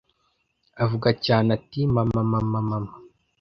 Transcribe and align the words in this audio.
avuga 0.83 1.09
cyane 1.25 1.49
ati 1.57 1.79
mama 1.95 2.21
mama 2.31 2.59
mama 2.69 2.93